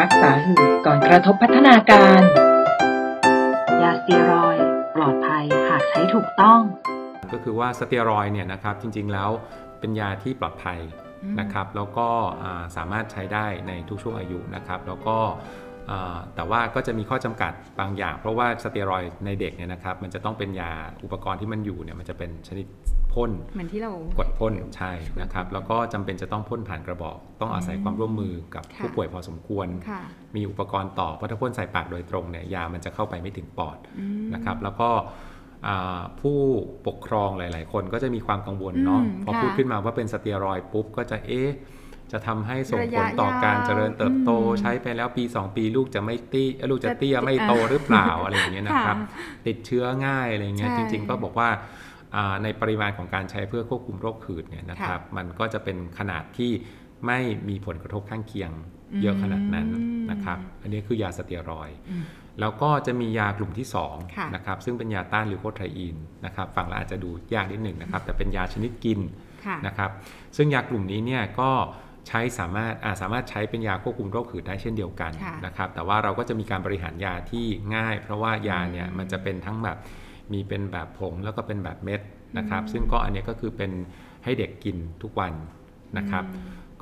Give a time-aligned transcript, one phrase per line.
[0.00, 2.20] รักษาหืดก่อนกระทบพัฒนาการ
[3.82, 4.56] ยาสเตียรอย
[4.96, 6.60] ปลอดภัยหากใช้ถูกต้อง
[7.32, 9.30] ก็คือว่าสเตียรอยเนี่ยนะครับจริงๆแล้ว
[9.80, 10.78] เป็นยาที่ปลอดภัย
[11.40, 12.08] นะครับแล้วก็
[12.76, 15.16] สามารถใช้ได้ในทุกช่วงอายุนะครับ แล้วก็
[16.34, 20.72] แต่ว่าก็จะมีข้อจำกัดบางอย่าง เพราะว่าสเตียรอยด์ในเด็กเนี่ยนะครับมันจะต้องเป็นยา
[21.04, 22.66] อุปกรณ์ที่มันอยู่เนี่ยมันจะเป็นชนิด
[23.12, 30.00] พ่นเหมือนที่เรากดพ่นใช่นะครับแล้วก็จำเป็นจะต้องพ่นผ่านกระบอก ต้องอาศัยความร่วมมือกับค่ะผู้ป่วยพอสมควรค่ะ
[30.36, 34.90] มีอุปกรณ์ต่อเพราะถ้าพ่นใส่ปากโดยตรงเนี่ยยามันจะเข้าไปไม่ถึงปอดอืมนะครับแล้วก็
[35.66, 36.38] อ่าผู้
[36.86, 41.50] ปกครองหลาย ๆ คนก็จะมีความกังวลเนาะอืมพอค่ะพูดขึ้นมาว่าเป็นสเตียรอยด์ปุ๊บก็จะเอ๊ะ
[42.12, 51.48] จะทำให้ส่งระผยะลต่อการยาวเจริญเติบโตอืมใช้ไปแล้วปี 2 ปีลูกจะไม่ตี้เอ้ยลูกจะจะเตี้ยไม่อ่าโตหรือเปล่าอะไรอย่างเงี้ยนะครับค่ะติดเชื้อง่ายอะไรเงี้ยใช่จริง ๆ ก็บอกว่า
[52.16, 56.52] อ่าในปริมาณของการใช้เพื่อควบคุมโรคหืดเนี่ยนะครับ มันก็จะเป็นขนาดที่
[57.06, 58.50] ไม่มีผลกระทบข้างเคียง
[59.02, 62.04] เยอะขนาดนั้นอืมนะครับ อันนี้คือยาสเตียรอยด์อืม
[62.40, 63.66] แล้วก็จะมียากลุ่มที่
[64.16, 69.00] ค่ะ2นะครับซึ่งเป็นยาต้านลิวโคไทรีนนะครับฟังแล้วอาจจะดูยากนิดหนึ่งนะครับ แต่เป็นยาชนิดกิน
[69.46, 69.90] ค่ะนะครับ
[70.36, 71.50] ซึ่งยากลุ่มนี้เนี่ยก็
[72.08, 79.78] ใช้สามารถอาสามารถใช้เป็นยาควบคุมโรคหืดได้เช่นเดียวกันค่ะนะครับแต่ว่าเราก็จะมีการบริหารยาที่ง่าย เพราะว่ายาเนี่ยมันจะเป็นทั้งแบบ
[80.32, 82.00] มีเป็นแบบผงแล้วก็เป็นแบบเม็ด
[82.38, 83.70] นะครับ ซึ่งก็อันเนี้ยก็คือเป็น
[84.24, 85.32] ให้เด็กกินทุกวัน
[85.98, 86.24] นะครับ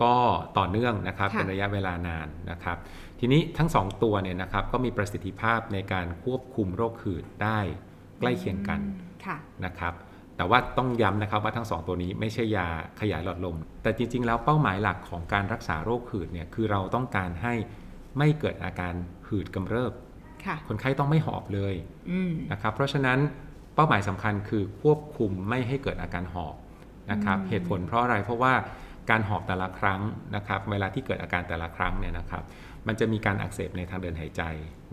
[0.02, 0.14] ก็
[0.58, 2.76] ต่อเนื่องนะครับค่ะเป็นระยะเวลานานนะครับ
[3.20, 7.58] ทีนี้ทั้ง 2 ตัวเนี่ยนะครับก็มีประสิทธิภาพในการควบคุมโรคหืดได้
[8.20, 8.80] ใกล้เคียงกัน
[9.26, 9.94] ค่ะนะครับ
[10.36, 12.66] แต่ว่าต้องย้ำนะครับว่าทั้ง 2 ตัวนี้ไม่ใช่ยา
[13.00, 17.54] ขยายหลอดลม แต่จริง ๆ แล้วเป้าหมายหลักของการรักษาโรคหืดเนี่ยคือเราต้องการให้
[18.18, 18.94] ไม่เกิดอาการ
[19.28, 19.92] หืดกำเริบ
[20.44, 21.74] ค่ะคนไข้ต้องไม่หอบเลย
[22.10, 23.18] อืมนะครับ เพราะฉะนั้น
[23.74, 26.54] เป้าหมายสำคัญคือควบคุมไม่ให้เกิดอาการหอบ
[27.10, 28.52] นะครับอืมเหตุผลเพราะอะไรเพราะว่า
[29.10, 30.00] การหอบแต่ละครั้ง
[30.36, 32.42] นะครับ เวลาที่เกิดอาการแต่ละครั้งเนี่ยนะครับ
[32.88, 34.42] มันจะมีการอักเสบในทางเดินหายใจ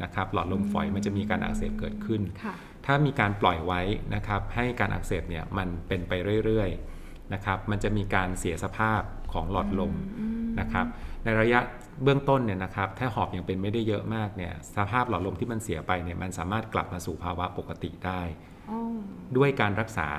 [0.03, 2.53] นะครับ หลอดลมฝอยมันจะมีการอักเสบเกิดขึ้นค่ะ
[2.85, 3.81] ถ้ามีการปล่อยไว้
[4.16, 6.13] นะครับให้การอักเสบเนี่ยมันเป็นไป
[6.46, 9.01] เรื่อยๆนะครับ มันจะมีการเสียสภาพ
[9.34, 10.85] ของหลอดลมอืมนะครับ
[11.24, 11.59] ในระยะ
[12.03, 18.22] เบื้องต้นเนี่ยนะครับ ถ้าหอบยังเป็นไม่ได้เยอะมากเนี่ยสภาพหลอดลมที่มันเสียไปเนี่ยมันสามารถกลับมาสู่ภาวะปกติได้
[18.69, 18.78] อ๋อ
[19.38, 20.09] ด้วยการรักษา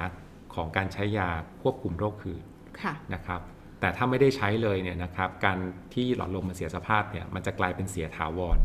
[0.55, 1.29] ของการใช้ยา
[1.63, 2.45] ควบคุมโรคหืด
[2.83, 3.41] ค่ะนะครับ
[3.83, 5.59] แต่ถ้าไม่ได้ใช้เลยเนี่ยนะครับการ
[5.95, 8.59] ที่หลอดลมมันเสียสภาพเนี่ยมันจะกลายเป็นเสียถาวร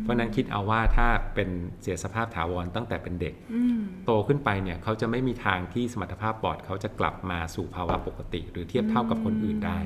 [0.00, 1.48] เพราะฉะนั้นคิดเอาว่าถ้าเป็น
[1.82, 9.78] เสียสภาพถาวรตั้งแต่เป็นเด็กอืมโตขึ้นไปเนี่ยเขาจะไม่มีทางที่สมรรถภาพปอดเขาจะกลับมาสู่ภาวะปกติ หรือเทียบเท่ากับคนอื่นได้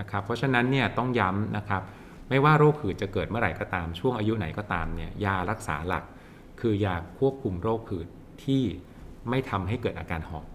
[0.00, 1.82] นะครับเพราะฉะนั้นเนี่ยต้องย้ำนะครับ
[2.30, 6.04] ไม่ว่าโรคหืดจะเกิดเมื่อไหร่ก็ตามช่วงอายุไหนก็ตามเนี่ยยารักษาหลัก
[6.60, 8.08] คือยาควบคุมโรคหืด
[8.44, 8.62] ที่
[9.30, 10.46] ไม่ทำให้เกิดอาการหอบ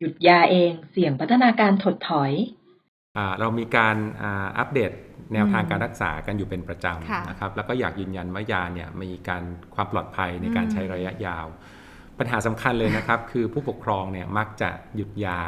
[0.00, 2.57] หยุดยาเองเสี่ยงพัฒนาการถดถอยอ่า
[3.40, 4.90] เรามีการอ่าอัปเดต
[5.34, 9.42] แนวทางอืมการรักษากันอยู่เป็นประจค่ะำนะครับแล้วก็อยากยืนยันว่ายาเนี่ยมีการ
[9.74, 11.46] ความปลอดภัยในการอืมใช้ระยะยาว
[12.18, 15.40] ปัญหาสำคัญเลยนะครับ คือผู้ปกครองเนี่ยมักจะหยุดยา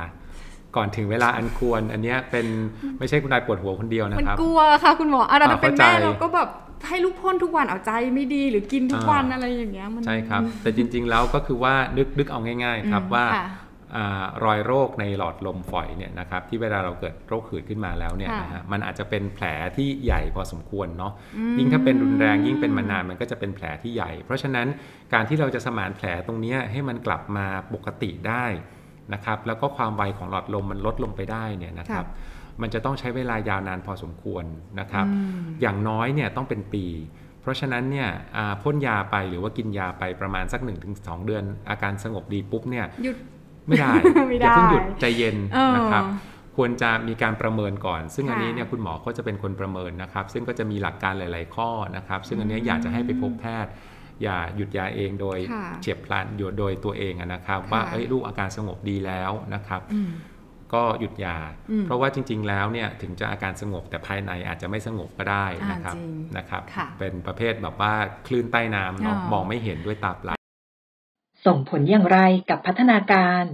[0.76, 2.46] ก่อนถึงเวลาอันควร อันเนี้ยเป็น
[2.98, 6.48] ไม่ใช่คุณนายปวดหัวคนเดียวนะมันครับกลัวค่ะคุณหมออะเราอ่าเป็นเข้าแม่ใจเราก็แบบ
[6.88, 13.69] ให้ลูกพ่นทุกวันเอาใจไม่ดีหรือกินทุกอ่าวันอะไรอย่างเงี้ยมันใช่ครับ แต่จริง ๆ แล้วก็คือว่านึกนึกเอาง่าย ๆ ครับอืมว่าค่ะอา
[14.44, 19.44] รอยโรคในหลอดลมฝอยเนี่ยนะครับที่เวลาเราเกิดโรคหืดขึ้นมาแล้วเนี่ยค่ะนะฮะมันอาจจะเป็นแผล
[19.76, 24.66] ที่ใหญ่พอสมควรเนาะอืมยิ่งถ้าเป็นรุนแรงยิ่งเป็นมานานมันก็จะเป็นแผลที่ใหญ่ เพราะฉะนั้น
[25.12, 28.44] การที่เราจะสมานแผลตรงเนี้ยให้มันกลับมาปกติได้
[29.14, 32.06] นะครับแล้วก็ความไวของหลอดลมมันลดลงไปได้เนี่ยนะครับ
[32.62, 34.44] มันจะต้องใช้เวลายาวนานพอสมควร
[34.80, 36.86] นะครับอืมอย่างน้อยเนี่ยต้องเป็นปี
[37.40, 40.60] เพราะฉะนั้นเนี่ยอ่าพ่นยาไปหรือว่ากินยาไปประมาณสัก
[40.94, 43.16] 1-2 เดือน อาการสงบดีปุ๊บเนี่ยหยุด
[43.70, 43.92] ไม่ได้
[44.28, 46.04] ไม่อย่าเพิ่งหยุดได้ใจเย็นเออนะครับ
[46.56, 53.72] ควรจะมีการประเมินก่อน ซึ่งอันนี้ค่ะเนี่ยคุณหมอก็จะเป็นคนประเมินนะครับ ซึ่งก็จะมีหลักการหลาย ๆ ข้อนะครับ ซึ่งอันเนี้ยอยากจะให้ไปพบแพทย์
[54.22, 60.10] อย่าหยุดยาเองโดยค่ะเฉียบพลันอยู่โดยตัวเองอะนะครับค่ะว่าเอ้ยลูกอาการสงบดีแล้วนะครับอืม
[60.74, 61.36] ก็หยุดยา
[61.70, 67.92] อืมเพราะว่าจริง ๆ แล้วเนี่ยถึงจะอาการสงบแต่ภายในอาจจะไม่สงบก็ได้นะครับอ่าจริงนะครับค่ะเป็นประเภทแบบว่า
[68.26, 70.39] คลื่นใต้น้ำเนาะอ๋อมองไม่เห็นด้วยตาเปล่า
[71.46, 72.18] ส่งผลอย่างไร
[72.50, 73.44] กับพัฒนาการ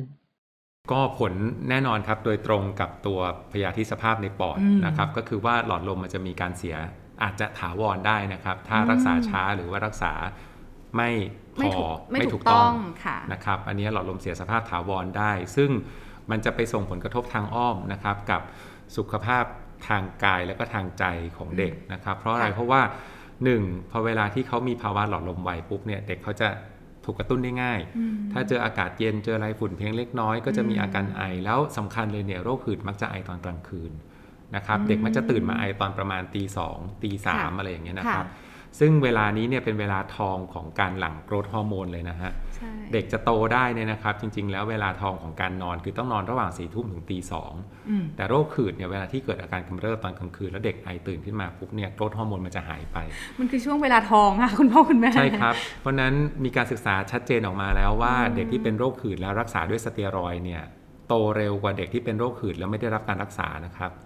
[0.92, 1.32] ก็ผล
[1.70, 3.18] แน่นอนครับโดยตรงกับตัว
[3.52, 6.76] พยาธิสภาพในปอดอืมนะครับก็คือว่าหลอดลมมันจะมีการเสีย
[7.22, 10.12] อาจจะถาวรได้นะครับ ถ้าอืมรักษาช้าหรือว่ารักษา
[10.96, 11.10] ไม่
[11.56, 12.74] พไม่อถูกไม่ไม่ถูถูกกต้ต้อองง
[13.04, 15.70] ค่ะนะครับอันนี้หลอดลมเสียสภาพถาวรได้ ซึ่ง
[16.30, 18.40] มันจะไปส่งผลกระทบทางอ้อมนะครับกับ
[18.96, 19.44] สุขภาพ
[19.88, 21.04] ทางกายและก็ทางใจ
[21.36, 22.82] ของเด็กนะครับ เพราะอะไรค่ะเพราะว่า
[23.44, 26.48] หนึ่งพอเวลาที่เขามีภาวะหลอดลมไวปุ๊บเนี่ยเด็กเขาจะ
[27.06, 33.93] ถูกกระตุ้นได้ง่ายอืมถ้าเจออากาศเย็นเจออะไรฝุ่นเพียงเล็กน้อยก็จะมีอืมอาการไอ แล้วสำคัญเลยเนี่ยโรคหืดมักจะไอตอนกลางคืน
[34.56, 47.52] นะครับอืมเด็กมักจะตื่นมาไอตอนประมาณตีสองตีสามค่ะอะไรอย่างเงี้ยนะครับค่ะ ซึ่งเวลานี้เนี่ยเป็นเวลาทองของการหลั่งโกรทฮอร์โมนเลยนะฮะใช่เด็กจะโตได้เนี่ยนะครับ จริง ๆ แล้วเวลาทองของการนอนคือต้องนอนระหว่างสี่ทุ่มถึงตีสอง
[47.90, 52.99] อืมแต่โรคขืดเนี่ยเวลาที่เกิดอาการกำเริบตอนกลางคืนแล้วเด็กไอตื่นขึ้นมาปุ๊บเนี่ยโกรทฮอร์โมนมันจะหายไป
[53.38, 56.12] มันคือช่วงเวลาทองค่ะคุณพ่อคุณแม่ ใช่ครับ เพราะฉะนั้น
[56.44, 60.62] มีการศึกษาชัดเจนออกมาแล้วว่าอืมเด็กที่เป็นโรคขืดแล้วรักษาด้วยสเตียรอยด์เนี่ย
[61.08, 64.06] โตเร็วกว่าเด็กที่เป็นโรคขืดแล้วไม่ได้รับการรักษานะครับอืม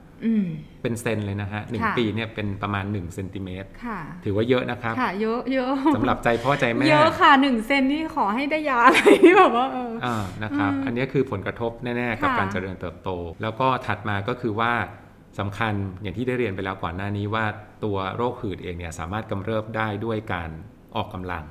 [0.83, 13.11] เป็นเซนเลยนะฮะหนึ่งค่ะปีเนี่ยเป็นประมาณ1เซนติเมตรค่ะถือว่าเยอะนะครับค่ะเยอะเยอะสำหรับใจพ่อใจแม่เยอะค่ะหนึ่งเซนนี่ขอให้ได้ยาอะไรที่แบบว่าเอออ่านะครับอืมอันนี้คือผลกระทบแน่ๆกับค่ะการเจริญเติบโต
[13.43, 14.73] แล้วก็ถัดมาก็คือว่า
[15.39, 15.73] สำคัญ
[16.03, 17.45] อย่างที่ได้เรียนไปแล้วก่อนหน้านี้ว่า
[17.85, 20.51] ตัวโรคหืดเองเนี่ยสามารถกำเริบได้ด้วยการ
[20.97, 21.45] ออกกำลัง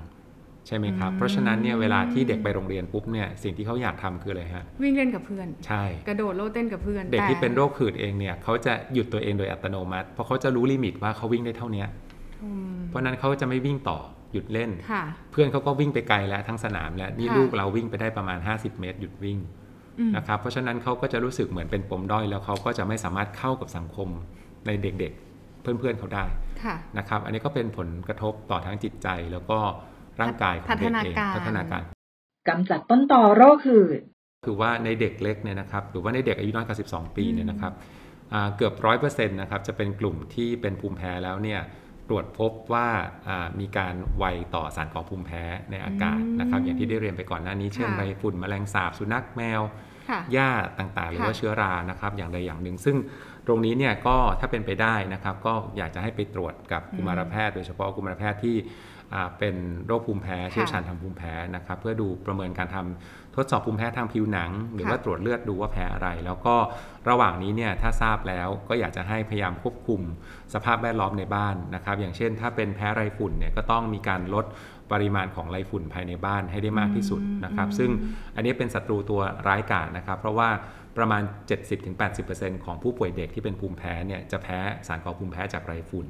[0.70, 11.88] ใช่ไหมครับอืมเพราะฉะนั้นเนี่ยเวลาที่เด็กไปโรงเรียนปุ๊บเนี่ยสิ่งที่เขาอยากทำคืออะไรฮะวิ่งเล่นกับเพื่อน ใช่ กระโดดโลดเต้นกับเพื่อน เด็กที่แต่เป็นโรคหืดเองเนี่ยเขาจะหยุดตัวเองโดยอัตโนมัติ เพราะเขาจะรู้ limit ว่าเขาวิ่งได้เท่าเนี้ย
[12.44, 14.00] อืมเพราะฉะนั้นเขาจะไม่วิ่งต่อ
[14.34, 19.40] หยุดเล่นค่ะเพื่อนเขาก็วิ่งไปไกลแล้วทั้งสนามแล้วนี่ค่ะลูกเราวิ่งไปได้ประมาณ 50 เมตร หยุดวิ่ง
[20.00, 24.08] อืมนะครับเพราะฉะนั้นเขาก็จะรู้สึกเหมือนเป็นปมด้อยแล้วเขาก็จะไม่สามารถเข้ากับสังคม
[24.68, 26.26] ในเด็กๆ เพื่อนๆเขาได้
[26.64, 29.60] ค่ะนะครับอันนี้ก็เป็นผลกระทบต่อทั้งจิตใจแล้วก็
[30.22, 31.84] ร่างกายของเด็กเองพัฒนาการพัฒนาการ
[32.50, 34.02] กำจัดต้นตอโรคหืด
[34.46, 37.74] คือว่าในเด็กเล็กเนี่ยนะครับหรือว่าในเด็กอายุน้อยกว่า12 ปีเนี่ยนะครับ
[38.34, 41.62] อ่าเกือบร้อยเปอร์เซ็นต์นะครับจะเป็นกลุ่มที่เป็นภูมิแพ้แล้วเนี่ย
[42.08, 42.88] ตรวจพบว่า
[43.28, 44.26] อ่ามีการไว
[44.56, 49.62] ต่อสารก่อภูมิแพ้ในอากาศนะครับอืมอย่างที่ได้เรียนไปก่อนหน้านี้ เช่นค่ะไรฝุ่นแมลงสาบสุนัขแมว
[50.10, 50.50] ค่ะหญ้า
[50.80, 52.96] ต่างๆ หรือว่าค่ะเชื้อรานะครับอย่างใดอย่างหนึ่ง ซึ่ง
[53.50, 58.56] ตรงนี้เนี่ยก็ถ้าเป็นไปได้นะครับ ก็อยากจะให้ไปตรวจกับกุมารแพทย์โดยเฉพาะกุมารแพทย์ที่
[59.14, 59.56] อ่าเป็น
[59.86, 66.56] โรคภูมิแพ้เชี่ยวชาญทางภูมิแพ้นะครับ เพื่อดูประเมินการทำทดสอบภูมิแพ้ทางผิวหนัง หรือว่าตรวจเลือดดูว่าแพ้อะไร แล้วก็
[67.10, 70.02] ระหว่างนี้เนี่ยถ้าทราบแล้วก็อยากจะให้พยายามควบคุม
[70.54, 74.46] สภาพแวดล้อมในบ้านนะครับ อย่างเช่น ถ้าเป็นแพ้ไรฝุ่นเนี่ยก็ต้องมีการลด
[74.92, 77.90] ปริมาณของไรฝุ่นภายในบ้านให้ได้มากที่สุดนะครับอืมซึ่ง
[78.36, 80.50] อันนี้เป็นศัตรูตัวร้ายกาจนะครับ เพราะว่า
[80.98, 81.24] ประมาณ
[81.94, 86.08] 70-80%ของผู้ป่วยเด็กที่เป็นภูมิแพ้เนี่ยจะแพ้สารก่อภูมิแพ้จากไรฝุ่น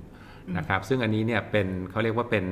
[0.57, 2.45] นะครับซึ่งอันนี้เนี่ยเป็นเขาเรียกว่าเป็น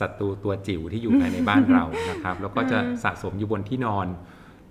[0.00, 4.06] ศัตรูตัวจิ๋วที่อยู่ภายในบ้านเรานะครับแล้วก็จะสะสมอยู่บนที่นอน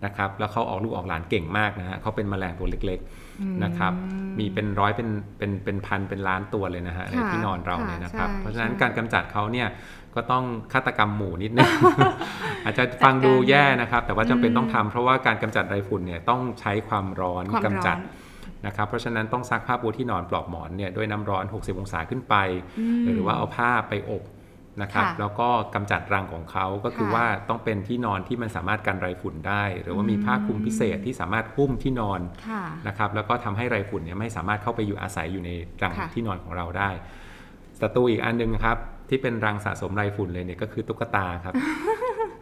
[0.06, 3.94] นะครับแล้วเขาออกลูกออกหลานเก่งมากนะฮะเขาเป็นแมลงตัวเล็กๆนะครับ
[4.39, 9.68] มีเป็นร้อยเป็นเป็นเป็นพันเป็นล้านตัวเลยนะฮะในค่ะที่นอนเราค่ะเนี่ยนะครับใช่เพราะฉะนั้นใช่การกำจัดเขาเนี่ย
[10.15, 10.44] ก็ต้อง
[10.74, 11.69] ฆาตกรรมหมู่นิดนึง
[12.63, 17.98] อาจจะฟังดูแย่นะครับ แต่ว่าจำเป็นอืมต้องทำเพราะว่าการกำจัดไรฝุ่นเนี่ยต้องใช้ความร้อนความร้อนกำจัด
[18.68, 22.36] นะครับเพราะฉะนั้นต้องซักผ้าปูที่นอนปลอกหมอนเนี่ยด้วยน้ำร้อน 60 องศาขึ้นไป
[23.06, 24.24] มหรือว่าเอาผ้าไปอบ
[24.82, 35.50] นะครับค่ะแล้วก็กำจัดรังของเขาก็คือค่ะว่าต้องเป็นที่นอนที่มันสามารถกันไรฝุ่นได้ หรือว่ามีผ้าคลุมพิเศษที่สามารถหุ้มที่นอนค่ะนะครับแล้วก็ทำให้ไรฝุ่นเนี่ยไม่สามารถเข้าไปอยู่อาศัยอยู่ใน
[35.84, 36.90] รังค่ะที่นอนของเราได้
[37.80, 38.78] ศัตรูอีกอันหนึงครับ
[39.10, 41.54] ที่เป็นรังสะสมไรฝุ่นเลยเนี่ยก็คือตุ๊กตาครับ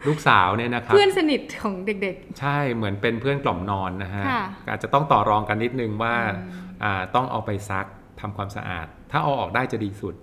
[0.08, 7.86] ลูกสาวเนี่ยนะครับเพื่อนสนิทของเด็กใช่เหมือนเป็นเพื่อนกล่อมนอนนะฮะค่ะอาจจะต้องต่อรองกันนิดนึงว่าอืมอ่าต้องเอาไปซัก
[8.20, 10.14] ทำความสะอาด ถ้าเอาออกได้จะดีสุด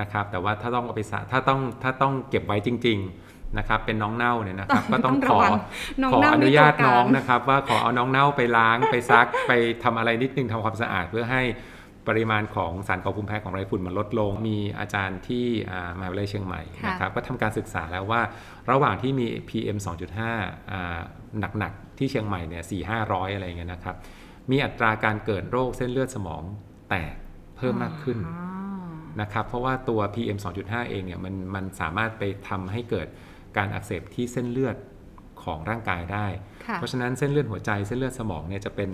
[0.00, 2.98] นะครับแต่ว่าถ้าต้องเอาไปซักถ้าต้องถ้าต้องเก็บไว้จริง
[3.28, 5.50] ๆนะครับ เป็นน้องเน่าเนี่ยนะครับก็ต้องต้องขระอวัง
[6.02, 9.52] น้องขอเน่าอนี่นุญาตตัวกลางน้องนะครับ ว่าขอเอาน้องเน่าไปล้างไปซักไป
[9.84, 11.42] ทำอะไรนิดนึงทำความสะอาดเพื่อให้
[12.08, 18.20] ปริมาณของสารก่อภูมิแพ้ของไรฝุ่นมันลดลง มีอาจารย์ที่อ่ามหาวิทยาลัยเชียงใหม่ค่ะนะครับก็ทำการศึกษาแล้วว่า
[18.70, 19.78] ระหว่างที่มี PM
[20.24, 21.00] 2.5อ่า
[21.58, 23.96] หนักๆที่เชียงใหม่เนี่ย4 5 0 0อะไรอย่างเงี้ยนะครับ
[24.50, 26.42] มีอัตราการเกิดโรคเส้นเลือดสมอง
[26.90, 27.14] แตก
[27.56, 28.51] เพิ่มมากขึ้นอ๋อ
[29.20, 33.06] นะครับเพราะว่าตัว PM 2.5 เองเนี่ยมันมันสามารถไปทำให้เกิด
[33.56, 34.76] การอักเสบที่เส้นเลือด
[35.42, 36.26] ของร่างกายได้
[36.66, 38.90] ค่ะเพราะฉะนั้นเส้นเลือดหัวใจเส้นเลือดสมองเนี่ยจะเป็น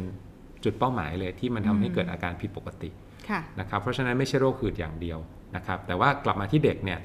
[0.65, 2.91] จุดเป้าหมายเลยที่มันทำให้อืมเกิดอาการผิดปกติ
[3.29, 5.19] ค่ะนะครับเพราะฉะนั้นไม่ใช่โรคหืดอย่างเดียว
[5.57, 6.99] นะครับแต่ว่ากลับมาที่เด็กเนี่ย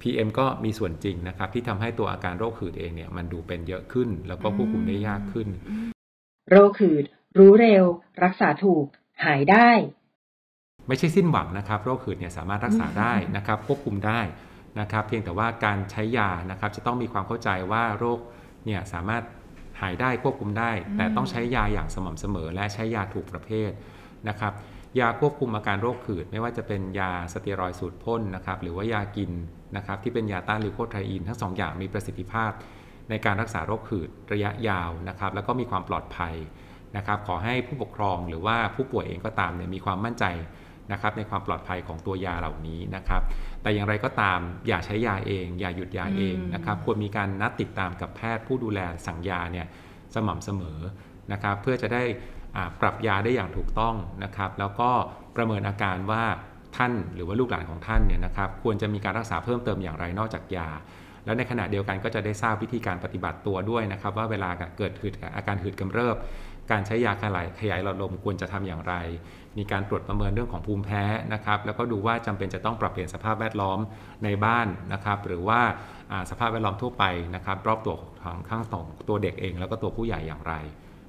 [0.00, 5.48] PM ก็มีส่วนจริงนะครับที่ทำให้ตัวอาการโรคหืดเองเนี่ยมันดูเป็นเยอะขึ้น แล้วก็ควบคุมได้ยากขึ้น
[6.50, 7.04] โรคหืด
[7.38, 7.84] รู้เร็ว
[8.24, 8.84] รักษาถูก
[9.24, 9.70] หายได้
[10.88, 14.20] ไม่ใช่สิ้นหวังนะครับโรคหืดเนี่ยสามารถรักษาได้นะครับควบคุมได้
[14.80, 18.20] นะครับ เพียงแต่ว่าการใช้ยานะครับจะต้องมีความเข้าใจว่าโรค
[18.64, 19.22] เนี่ยสามารถ
[19.80, 23.70] หายได้ควบคุมได้ แต่ต้องใช้ยาอย่างสม่ำเสมอ และใช้ยาถูกประเภท
[24.28, 24.52] นะครับ
[25.00, 29.30] ยาควบคุมอาการโรคหืด ไม่ว่าจะเป็นยาสเตียรอยด์สูตรพ่นนะครับหรือว่ายากิน
[29.76, 32.52] นะครับที่เป็นยาต้านลิโคไทรอีนทั้งสองอย่างมีประสิทธิภาพ
[33.10, 36.34] ในการรักษาโรคหืดระยะยาวนะครับแล้วก็มีความปลอดภัย
[36.96, 40.24] นะครับขอให้ผู้ปกครองหรือว่าผู้ป่วยเองก็ตามเนี่ยมีความมั่นใจ
[40.92, 43.22] นะครับในความปลอดภัยของตัวยาเหล่านี้นะครับ
[43.62, 49.66] แต่อย่างไรก็ตามอย่าใช้ยาเอง อย่าหยุดยาเองอืมนะครับ ควรมีการนัดติดตามกับแพทย์ผู้ดูแลสั่งยาเนี่ย
[50.14, 50.78] สม่ำเสมอ
[51.32, 52.02] นะครับ เพื่อจะได้
[52.56, 54.90] อ่าปรับยาได้อย่างถูกต้องนะครับ แล้วก็
[55.36, 56.22] ประเมินอาการว่า
[56.76, 60.68] ท่านหรือว่าลูกหลานของท่านเนี่ยนะครับควรจะมีการรักษาเพิ่มเติมอย่างไรนอกจากยา
[61.24, 66.16] แล้วในขณะเดียวกันก็จะได้ทราบวิธีการปฏิบัติตัวด้วยนะครับ ว่าเวลาเกิดหืดอาการหืดกำเริบ
[66.70, 68.94] การใช้ยาขยายขยายหลอดลมควรจะทำอย่างไร
[69.58, 73.78] มีการตรวจประเมินเรื่องของภูมิแพ้นะครับแล้วก็ดูว่าจำเป็นจะต้องปรับเปลี่ยนสภาพแวดล้อม
[74.24, 75.60] ในบ้านนะครับหรือว่า
[76.30, 80.54] สภาพแวดล้อมทั่วไปนะครับรอบตัวของข้างของตัวเด็กเอง แล้วก็ตัวผู้ใหญ่อย่างไร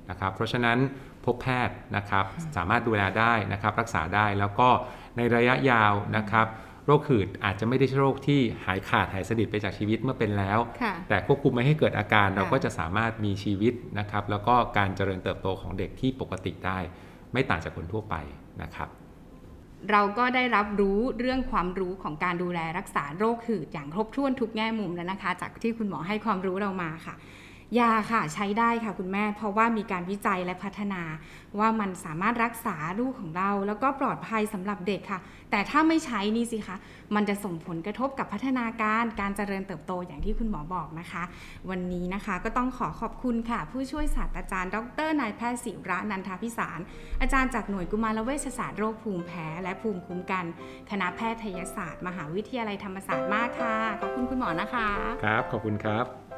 [0.10, 0.78] นะครับเพราะฉะนั้น
[1.26, 2.26] พบแพทย์นะครับ
[2.56, 4.70] สามารถดูแลได้นะครับรักษาได้แล้วก็
[5.18, 6.48] ในระยะยาวนะครับ
[6.86, 16.78] โรคหืดอาจจะไม่ได้ใช่โรคที่หายขาดหายสนิทไปจากชีวิตเมื่อเป็นแล้วค่ะแต่ควบคุมไม่ให้เกิดอาการค่ะเราก็จะสามารถมีชีวิตนะครับ แล้วก็การเจริญเติบโตของเด็กที่ปกติได้
[17.34, 18.16] ไม่ต่างจากคนทั่วไป
[18.62, 18.90] นะครับ
[19.92, 27.16] เราก็ได้รับรู้เรื่องความรู้ของการดูแลรักษาโรคหืดอย่างครบถ้วนทุกแง่มุมแล้วนะคะ จากที่คุณหมอให้ความรู้เรามาค่ะ
[27.80, 31.02] ยาค่ะใช้ได้ค่ะคุณแม่ เพราะว่ามีการวิจัยและพัฒนา
[31.60, 35.20] ว่ามันสามารถรักษาลูกของเรา แล้วก็ปลอดภัยสำหรับเด็กค่ะ
[35.52, 36.76] แต่ถ้าไม่ใช้นี่สิคะ
[37.16, 41.24] มันจะส่งผลกระทบกับพัฒนาการการเจริญเติบโตอย่างที่คุณหมอบอกนะคะ
[41.70, 46.80] วันนี้นะคะก็ต้องขอขอบคุณค่ะ ผู้ช่วยศาสตราจารย์ ดรนายแพทย์ศิระนันทาพิสาร
[47.22, 50.46] อาจารย์จากหน่วยกุมารเวชศาสตร์โรคภูมิแพ้ และภูมิคุ้มกัน
[50.90, 54.88] คณะแพทยศาสตร์ มหาวิทยาลัยธรรมศาสตร์มากค่ะขอบคุณคุณหมอนะคะ
[55.24, 56.29] ครับ ขอบคุณครับ